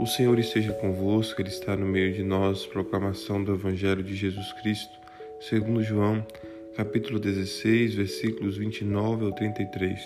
[0.00, 2.64] O Senhor esteja convosco, Ele está no meio de nós.
[2.64, 4.98] Proclamação do Evangelho de Jesus Cristo,
[5.38, 6.26] segundo João,
[6.74, 10.00] capítulo 16, versículos 29 ao 33.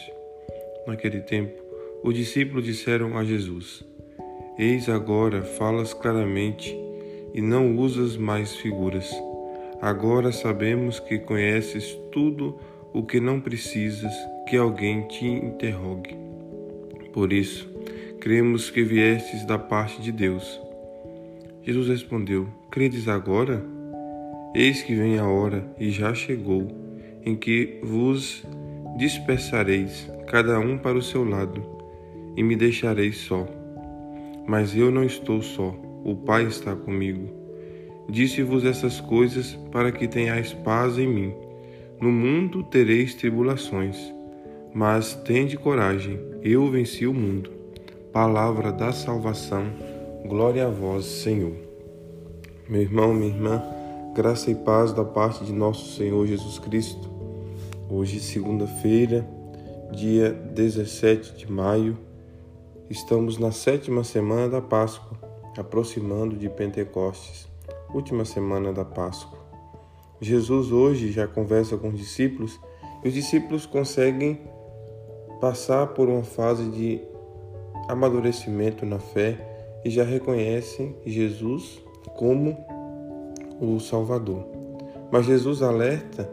[0.84, 1.62] Naquele tempo,
[2.02, 3.84] os discípulos disseram a Jesus:
[4.58, 6.76] Eis agora falas claramente
[7.32, 9.08] e não usas mais figuras.
[9.80, 12.58] Agora sabemos que conheces tudo
[12.92, 14.12] o que não precisas
[14.48, 16.16] que alguém te interrogue.
[17.12, 17.72] Por isso,
[18.24, 20.58] cremos que viestes da parte de Deus.
[21.62, 23.62] Jesus respondeu: Credes agora?
[24.54, 26.66] Eis que vem a hora, e já chegou,
[27.22, 28.42] em que vos
[28.96, 31.62] dispersareis, cada um para o seu lado,
[32.34, 33.46] e me deixareis só.
[34.46, 37.28] Mas eu não estou só, o Pai está comigo.
[38.08, 41.34] Disse-vos essas coisas para que tenhais paz em mim.
[42.00, 43.98] No mundo tereis tribulações,
[44.72, 47.63] mas tende coragem, eu venci o mundo
[48.14, 49.64] palavra da salvação.
[50.24, 51.56] Glória a vós, Senhor.
[52.68, 53.60] Meu irmão, minha irmã,
[54.14, 57.10] graça e paz da parte de nosso Senhor Jesus Cristo.
[57.90, 59.28] Hoje, segunda-feira,
[59.90, 61.98] dia 17 de maio,
[62.88, 65.18] estamos na sétima semana da Páscoa,
[65.58, 67.48] aproximando de Pentecostes,
[67.92, 69.40] última semana da Páscoa.
[70.20, 72.60] Jesus hoje já conversa com os discípulos
[73.02, 74.40] e os discípulos conseguem
[75.40, 77.12] passar por uma fase de
[77.88, 79.36] amadurecimento na fé
[79.84, 81.82] e já reconhecem Jesus
[82.16, 82.56] como
[83.60, 84.46] o Salvador.
[85.10, 86.28] Mas Jesus alerta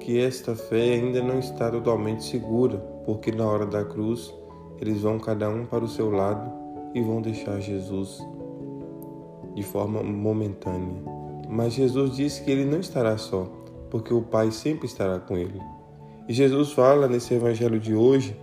[0.00, 4.32] que esta fé ainda não está totalmente segura, porque na hora da cruz
[4.80, 6.50] eles vão cada um para o seu lado
[6.94, 8.18] e vão deixar Jesus
[9.54, 11.02] de forma momentânea.
[11.48, 13.44] Mas Jesus disse que ele não estará só,
[13.90, 15.60] porque o Pai sempre estará com ele.
[16.28, 18.36] E Jesus fala nesse evangelho de hoje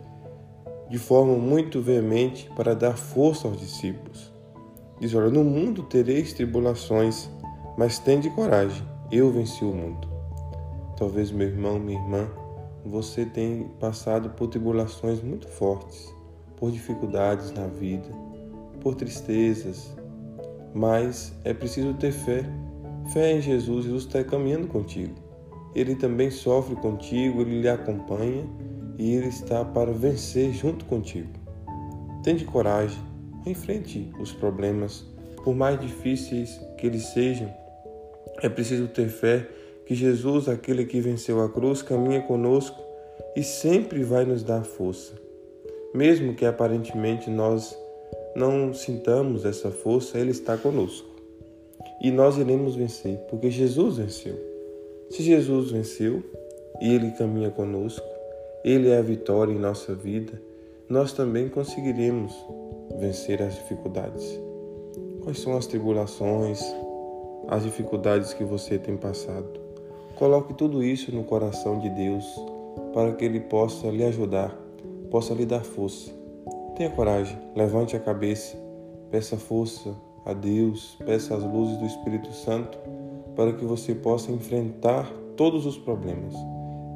[0.89, 4.33] de forma muito veemente para dar força aos discípulos.
[4.99, 7.29] Diz: Olha, no mundo tereis tribulações,
[7.77, 10.07] mas tende coragem, eu venci o mundo.
[10.97, 12.29] Talvez, meu irmão, minha irmã,
[12.85, 16.13] você tenha passado por tribulações muito fortes,
[16.57, 18.09] por dificuldades na vida,
[18.81, 19.95] por tristezas,
[20.73, 22.43] mas é preciso ter fé.
[23.13, 25.15] Fé em Jesus, Jesus está caminhando contigo.
[25.73, 28.45] Ele também sofre contigo, ele lhe acompanha
[28.99, 31.29] e Ele está para vencer junto contigo.
[32.21, 32.99] Tende coragem,
[33.45, 35.05] enfrente os problemas,
[35.41, 37.49] por mais difíceis que eles sejam.
[38.43, 39.47] É preciso ter fé
[39.85, 42.77] que Jesus, aquele que venceu a cruz, caminha conosco
[43.37, 45.13] e sempre vai nos dar força.
[45.95, 47.75] Mesmo que aparentemente nós
[48.35, 51.07] não sintamos essa força, Ele está conosco.
[52.01, 54.35] E nós iremos vencer, porque Jesus venceu.
[55.09, 56.21] Se Jesus venceu
[56.81, 58.18] e Ele caminha conosco,
[58.63, 60.41] ele é a vitória em nossa vida,
[60.89, 62.33] nós também conseguiremos
[62.99, 64.37] vencer as dificuldades.
[65.23, 66.61] Quais são as tribulações,
[67.47, 69.47] as dificuldades que você tem passado?
[70.15, 72.25] Coloque tudo isso no coração de Deus
[72.93, 74.53] para que Ele possa lhe ajudar,
[75.09, 76.11] possa lhe dar força.
[76.75, 78.57] Tenha coragem, levante a cabeça,
[79.09, 82.77] peça força a Deus, peça as luzes do Espírito Santo
[83.35, 86.33] para que você possa enfrentar todos os problemas,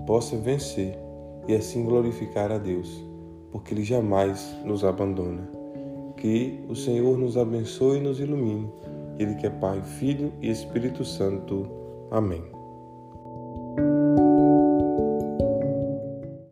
[0.06, 1.03] possa vencer
[1.48, 3.04] e assim glorificar a Deus,
[3.52, 5.50] porque Ele jamais nos abandona.
[6.18, 8.72] Que o Senhor nos abençoe e nos ilumine.
[9.20, 11.68] Ele que é Pai, Filho e Espírito Santo.
[12.10, 12.63] Amém.